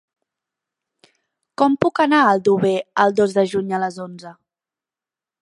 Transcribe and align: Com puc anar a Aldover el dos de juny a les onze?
Com 1.63 1.75
puc 1.85 2.01
anar 2.05 2.21
a 2.23 2.31
Aldover 2.31 2.73
el 3.05 3.15
dos 3.21 3.37
de 3.37 3.45
juny 3.53 3.71
a 3.73 3.83
les 3.87 4.01
onze? 4.09 4.35